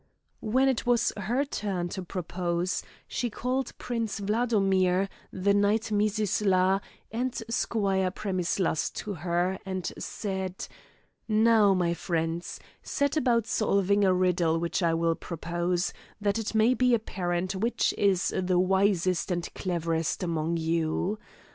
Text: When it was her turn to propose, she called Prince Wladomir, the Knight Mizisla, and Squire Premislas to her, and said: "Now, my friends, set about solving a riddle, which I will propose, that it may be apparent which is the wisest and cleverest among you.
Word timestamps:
When 0.39 0.67
it 0.67 0.87
was 0.87 1.13
her 1.15 1.45
turn 1.45 1.87
to 1.89 2.01
propose, 2.01 2.81
she 3.07 3.29
called 3.29 3.77
Prince 3.77 4.19
Wladomir, 4.19 5.07
the 5.31 5.53
Knight 5.53 5.91
Mizisla, 5.91 6.81
and 7.11 7.35
Squire 7.51 8.09
Premislas 8.09 8.89
to 8.95 9.13
her, 9.13 9.59
and 9.63 9.93
said: 9.99 10.65
"Now, 11.27 11.75
my 11.75 11.93
friends, 11.93 12.59
set 12.81 13.15
about 13.15 13.45
solving 13.45 14.03
a 14.03 14.11
riddle, 14.11 14.57
which 14.59 14.81
I 14.81 14.95
will 14.95 15.13
propose, 15.13 15.93
that 16.19 16.39
it 16.39 16.55
may 16.55 16.73
be 16.73 16.95
apparent 16.95 17.53
which 17.53 17.93
is 17.95 18.33
the 18.35 18.57
wisest 18.57 19.29
and 19.29 19.47
cleverest 19.53 20.23
among 20.23 20.57
you. 20.57 21.19